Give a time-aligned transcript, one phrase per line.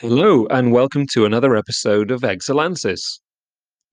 [0.00, 3.20] Hello, and welcome to another episode of Exulansis.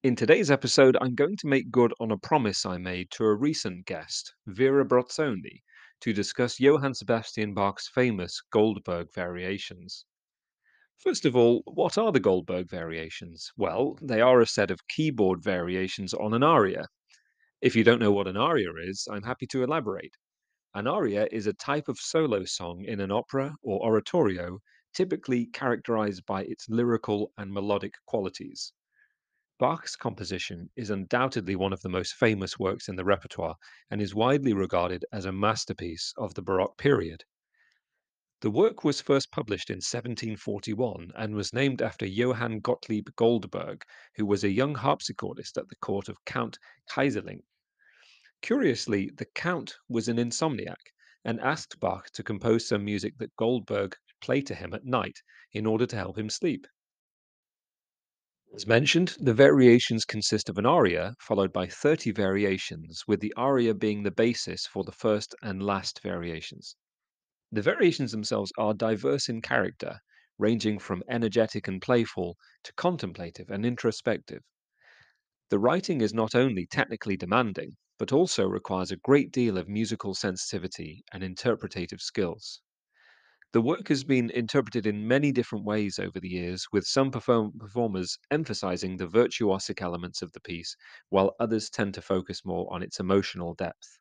[0.04, 3.36] In today's episode, I'm going to make good on a promise I made to a
[3.36, 5.64] recent guest, Vera Brozzoni,
[6.00, 10.06] to discuss Johann Sebastian Bach's famous Goldberg variations.
[10.96, 13.52] First of all, what are the Goldberg variations?
[13.58, 16.86] Well, they are a set of keyboard variations on an aria.
[17.62, 20.16] If you don't know what an aria is, I'm happy to elaborate.
[20.74, 24.60] An aria is a type of solo song in an opera or oratorio,
[24.98, 28.74] typically characterized by its lyrical and melodic qualities.
[29.60, 33.58] Bach's composition is undoubtedly one of the most famous works in the repertoire
[33.92, 37.24] and is widely regarded as a masterpiece of the Baroque period.
[38.42, 43.84] The work was first published in 1741 and was named after Johann Gottlieb Goldberg,
[44.16, 46.58] who was a young harpsichordist at the court of Count
[46.90, 47.44] Keyserling.
[48.42, 50.92] Curiously, the Count was an insomniac
[51.26, 55.22] and asked Bach to compose some music that Goldberg could play to him at night
[55.52, 56.68] in order to help him sleep.
[58.56, 63.74] As mentioned, the variations consist of an aria followed by 30 variations, with the aria
[63.74, 66.76] being the basis for the first and last variations.
[67.52, 70.00] The variations themselves are diverse in character,
[70.38, 74.44] ranging from energetic and playful to contemplative and introspective.
[75.50, 80.14] The writing is not only technically demanding, but also requires a great deal of musical
[80.14, 82.62] sensitivity and interpretative skills.
[83.52, 87.60] The work has been interpreted in many different ways over the years, with some perform-
[87.60, 90.78] performers emphasizing the virtuosic elements of the piece,
[91.10, 94.00] while others tend to focus more on its emotional depth.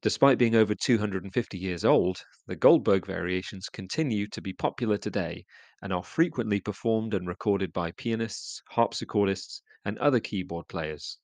[0.00, 5.44] Despite being over 250 years old, the Goldberg variations continue to be popular today
[5.82, 11.18] and are frequently performed and recorded by pianists, harpsichordists, and other keyboard players.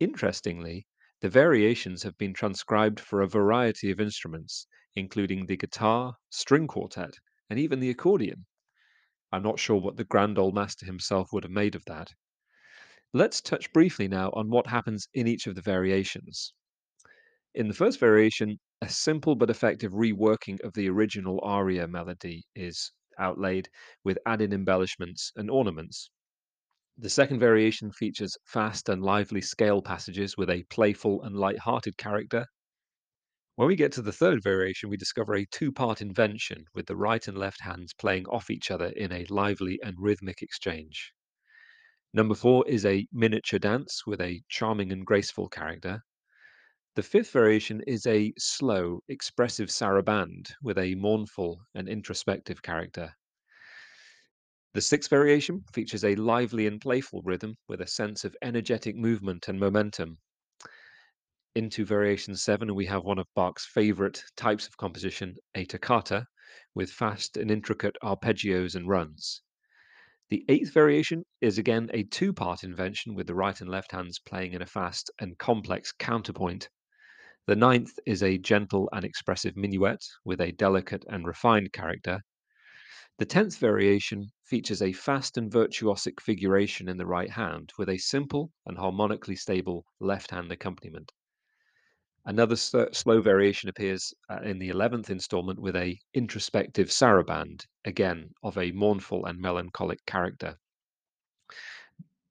[0.00, 0.86] Interestingly,
[1.20, 7.12] the variations have been transcribed for a variety of instruments, including the guitar, string quartet,
[7.50, 8.46] and even the accordion.
[9.32, 12.14] I'm not sure what the grand old master himself would have made of that.
[13.12, 16.54] Let's touch briefly now on what happens in each of the variations.
[17.58, 18.06] In the first mm-hmm.
[18.06, 23.68] variation, a simple but effective reworking of the original aria melody is outlaid
[24.04, 26.08] with added embellishments and ornaments.
[26.98, 32.46] The second variation features fast and lively scale passages with a playful and light-hearted character.
[33.56, 37.26] When we get to the third variation, we discover a two-part invention with the right
[37.26, 41.12] and left hands playing off each other in a lively and rhythmic exchange.
[42.14, 46.04] Number four is a miniature dance with a charming and graceful character.
[46.98, 53.14] The fifth variation is a slow, expressive saraband with a mournful and introspective character.
[54.74, 59.46] The sixth variation features a lively and playful rhythm with a sense of energetic movement
[59.46, 60.18] and momentum.
[61.54, 66.26] Into variation seven, we have one of Bach's favorite types of composition, a toccata,
[66.74, 69.40] with fast and intricate arpeggios and runs.
[70.30, 74.18] The eighth variation is again a two part invention with the right and left hands
[74.18, 76.68] playing in a fast and complex counterpoint.
[77.48, 82.20] The ninth is a gentle and expressive minuet with a delicate and refined character.
[83.16, 87.96] The tenth variation features a fast and virtuosic figuration in the right hand with a
[87.96, 91.10] simple and harmonically stable left hand accompaniment.
[92.26, 98.58] Another slow variation appears uh, in the 11th installment with a introspective saraband, again of
[98.58, 100.58] a mournful and melancholic character.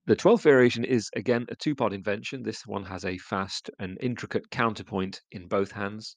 [0.07, 2.41] The 12th variation is again a two part invention.
[2.41, 6.15] This one has a fast and intricate counterpoint in both hands.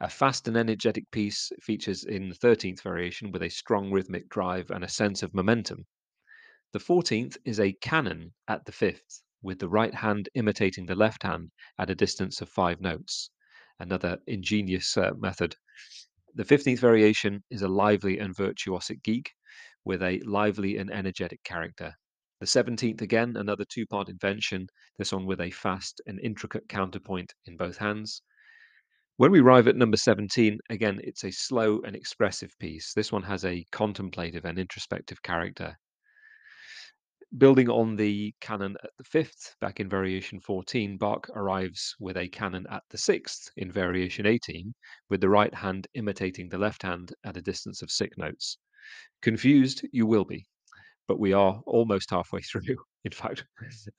[0.00, 4.70] A fast and energetic piece features in the 13th variation with a strong rhythmic drive
[4.70, 5.84] and a sense of momentum.
[6.72, 11.22] The 14th is a canon at the 5th, with the right hand imitating the left
[11.22, 13.28] hand at a distance of five notes.
[13.78, 15.54] Another ingenious uh, method.
[16.34, 19.28] The 15th variation is a lively and virtuosic gigue
[19.84, 21.94] with a lively and energetic character.
[22.38, 27.32] The 17th, again, another two part invention, this one with a fast and intricate counterpoint
[27.46, 28.20] in both hands.
[29.16, 32.92] When we arrive at number 17, again, it's a slow and expressive piece.
[32.92, 35.78] This one has a contemplative and introspective character.
[37.38, 42.28] Building on the canon at the fifth, back in variation 14, Bach arrives with a
[42.28, 44.74] canon at the sixth in variation 18,
[45.08, 48.58] with the right hand imitating the left hand at a distance of six notes.
[49.22, 50.46] Confused, you will be,
[51.08, 52.76] but we are almost halfway through.
[53.04, 53.44] In fact,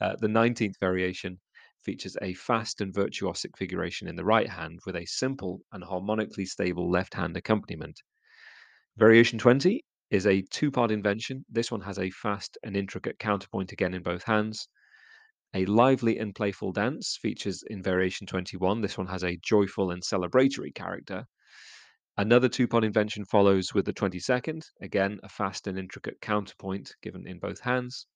[0.01, 1.39] uh, the 19th variation
[1.83, 6.45] features a fast and virtuosic figuration in the right hand with a simple and harmonically
[6.45, 8.01] stable left hand accompaniment.
[8.97, 11.45] Variation 20 is a two part invention.
[11.49, 14.67] This one has a fast and intricate counterpoint again in both hands.
[15.53, 18.81] A lively and playful dance features in variation 21.
[18.81, 21.25] This one has a joyful and celebratory character.
[22.19, 27.27] Another two part invention follows with the 22nd, again, a fast and intricate counterpoint given
[27.27, 28.07] in both hands.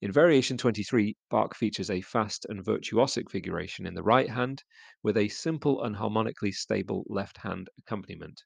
[0.00, 4.62] In variation 23, Bach features a fast and virtuosic figuration in the right hand
[5.02, 8.44] with a simple and harmonically stable left hand accompaniment.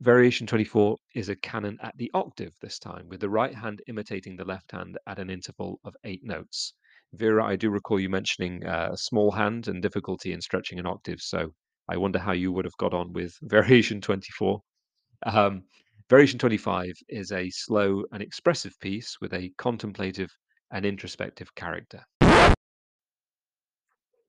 [0.00, 4.36] Variation 24 is a canon at the octave this time, with the right hand imitating
[4.36, 6.74] the left hand at an interval of eight notes.
[7.14, 10.86] Vera, I do recall you mentioning uh, a small hand and difficulty in stretching an
[10.86, 11.54] octave, so
[11.88, 14.60] I wonder how you would have got on with Variation 24.
[15.24, 15.62] Um,
[16.10, 20.30] Variation 25 is a slow and expressive piece with a contemplative
[20.70, 22.04] and introspective character.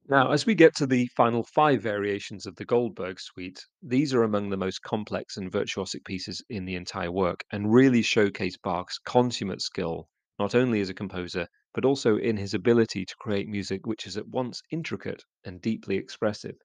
[0.10, 4.24] Now, as we get to the final five variations of the Goldberg suite, these are
[4.24, 8.98] among the most complex and virtuosic pieces in the entire work and really showcase Bach's
[8.98, 10.10] consummate skill,
[10.40, 14.18] not only as a composer, but also in his ability to create music which is
[14.18, 16.56] at once intricate and deeply expressive.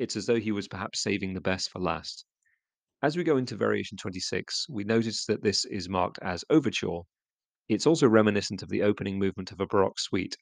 [0.00, 2.24] It's as though he was perhaps saving the best for last.
[3.00, 7.02] As we go into variation 26, we notice that this is marked as overture.
[7.68, 10.36] It's also reminiscent of the opening movement of a Baroque suite,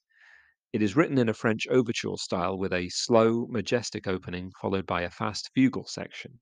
[0.71, 5.01] it is written in a French overture style with a slow, majestic opening followed by
[5.01, 6.41] a fast fugal section.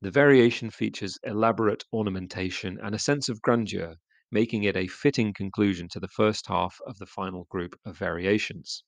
[0.00, 3.96] The variation features elaborate ornamentation and a sense of grandeur,
[4.30, 8.84] making it a fitting conclusion to the first half of the final group of variations.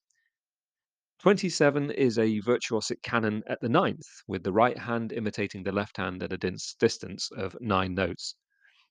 [1.25, 5.97] 27 is a virtuosic canon at the ninth, with the right hand imitating the left
[5.97, 8.35] hand at a distance of nine notes.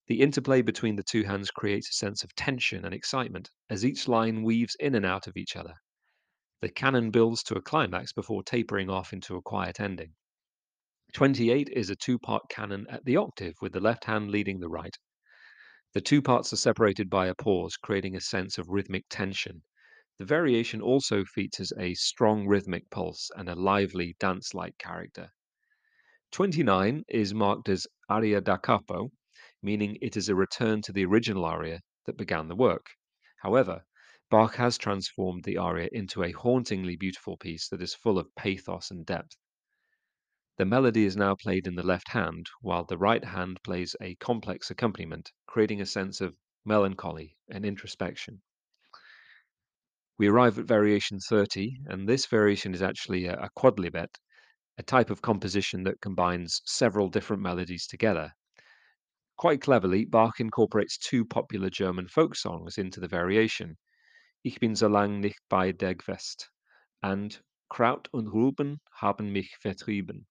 [0.07, 4.07] The interplay between the two hands creates a sense of tension and excitement as each
[4.07, 5.75] line weaves in and out of each other.
[6.62, 10.15] The canon builds to a climax before tapering off into a quiet ending.
[11.13, 14.69] 28 is a two part canon at the octave, with the left hand leading the
[14.69, 14.97] right.
[15.94, 19.62] The two parts are separated by a pause, creating a sense of rhythmic tension.
[20.19, 25.33] The variation also features a strong rhythmic pulse and a lively dance like character.
[26.31, 29.12] 29 is marked as aria da capo,
[29.62, 32.86] meaning it is a return to the original aria that began the work.
[33.42, 33.86] However,
[34.30, 38.92] Bach has transformed the aria into a hauntingly beautiful piece that is full of pathos
[38.92, 39.38] and depth.
[40.57, 44.13] The melody is now played in the left hand, while the right hand plays a
[44.15, 48.44] complex accompaniment, creating a sense of melancholy and introspection.
[50.18, 54.15] We arrive at variation 30, and this variation is actually a, a quodlibet,
[54.77, 58.33] a type of composition that combines several different melodies together.
[59.38, 63.77] Quite cleverly, Bach incorporates two popular German folk songs into the variation,
[64.45, 66.50] Ich bin so lang nicht bei dir gewest
[67.01, 70.25] and Kraut und Rüben haben mich vertrieben,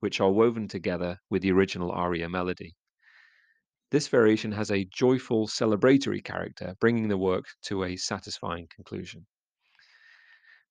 [0.00, 2.76] which are woven together with the original aria melody.
[3.90, 9.26] This variation has a joyful, celebratory character, bringing the work to a satisfying conclusion.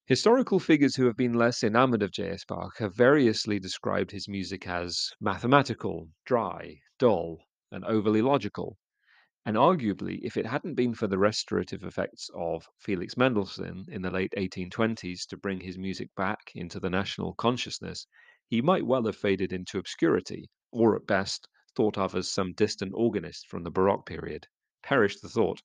[0.05, 2.45] Historical figures who have been less enamored of J.S.
[2.45, 7.39] Bach have variously described his music as mathematical, dry, dull,
[7.71, 8.77] and overly logical.
[9.47, 14.11] And arguably, if it hadn't been for the restorative effects of Felix Mendelssohn in the
[14.11, 18.05] late 1820s to bring his music back into the national consciousness,
[18.47, 22.91] he might well have faded into obscurity, or at best thought of as some distant
[22.95, 24.47] organist from the Baroque period.
[24.81, 25.61] Perish the thought.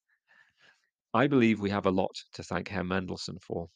[1.15, 3.69] I believe we have a lot to thank Herr Mendelssohn for.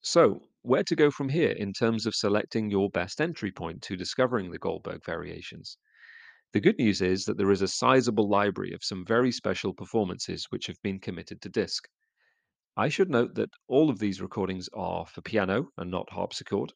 [0.00, 3.96] So, where to go from here in terms of selecting your best entry point to
[3.96, 5.76] discovering the Goldberg variations?
[6.52, 10.46] The good news is that there is a sizable library of some very special performances
[10.50, 11.88] which have been committed to disc.
[12.76, 16.72] I should note that all of these recordings are for piano and not harpsichord.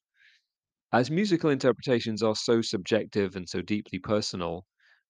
[0.94, 4.64] As musical interpretations are so subjective and so deeply personal,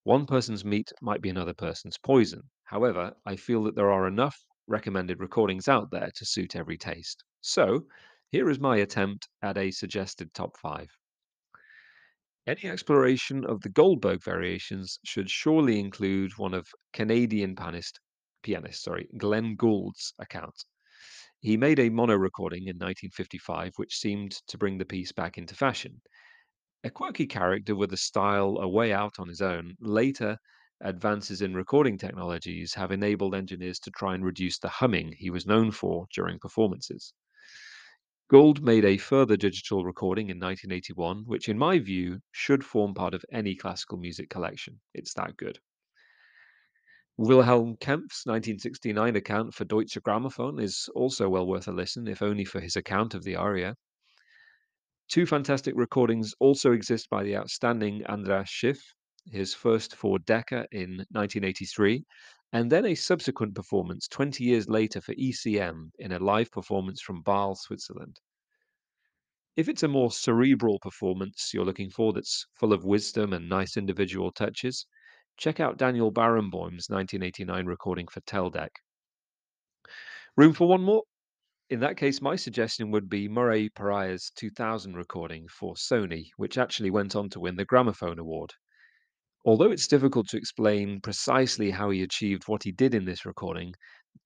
[0.04, 2.40] one person's meat might be another person's poison.
[2.64, 4.34] However, I feel that there are enough
[4.66, 7.22] recommended recordings out there to suit every taste.
[7.42, 7.86] So,
[8.30, 10.88] here is my attempt at a suggested top five.
[12.46, 18.00] Any exploration of the Goldberg variations should surely include one of Canadian pianist,
[18.42, 20.64] pianist sorry, Glenn Gould's accounts.
[21.44, 25.54] He made a mono recording in 1955, which seemed to bring the piece back into
[25.54, 26.00] fashion.
[26.82, 30.38] A quirky character with a style a way out on his own, later
[30.80, 35.44] advances in recording technologies have enabled engineers to try and reduce the humming he was
[35.44, 37.12] known for during performances.
[38.30, 43.12] Gould made a further digital recording in 1981, which, in my view, should form part
[43.12, 44.80] of any classical music collection.
[44.94, 45.60] It's that good.
[47.16, 52.44] Wilhelm Kempff's 1969 account for Deutsche Grammophon is also well worth a listen, if only
[52.44, 53.76] for his account of the aria.
[55.08, 58.82] Two fantastic recordings also exist by the outstanding Andras Schiff,
[59.26, 62.04] his first for Decca in 1983,
[62.52, 67.22] and then a subsequent performance 20 years later for ECM in a live performance from
[67.22, 68.18] Basel, Switzerland.
[69.54, 73.76] If it's a more cerebral performance you're looking for that's full of wisdom and nice
[73.76, 74.84] individual touches,
[75.36, 78.70] check out Daniel Barenboim's 1989 recording for Teldec.
[80.36, 81.02] Room for one more?
[81.70, 86.90] In that case, my suggestion would be Murray Perahia's 2000 recording for Sony, which actually
[86.90, 88.52] went on to win the Gramophone Award.
[89.44, 93.74] Although it's difficult to explain precisely how he achieved what he did in this recording,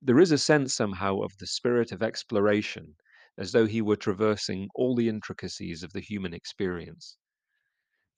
[0.02, 2.96] there is a sense somehow of the spirit of exploration,
[3.36, 7.16] as though he were traversing all the intricacies of the human experience.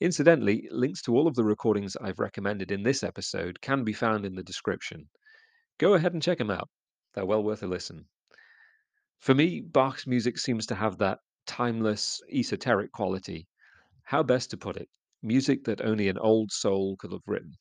[0.01, 4.25] Incidentally, links to all of the recordings I've recommended in this episode can be found
[4.25, 5.11] in the description.
[5.77, 6.71] Go ahead and check them out,
[7.13, 8.09] they're well worth a listen.
[9.19, 13.47] For me, Bach's music seems to have that timeless, esoteric quality.
[14.05, 14.89] How best to put it?
[15.23, 17.59] Music that only an old soul could have written.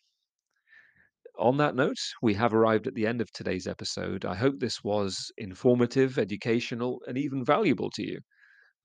[1.37, 4.23] On that note, we have arrived at the end of today's episode.
[4.23, 8.19] I hope this was informative, educational, and even valuable to you.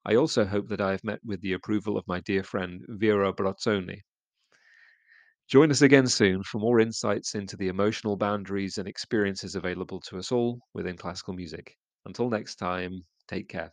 [0.06, 3.32] I also hope that I have met with the approval of my dear friend Vera
[3.34, 4.02] Brazzoni.
[5.49, 10.18] Join us again soon for more insights into the emotional boundaries and experiences available to
[10.18, 11.78] us all within classical music.
[12.04, 13.73] Until next time, take care.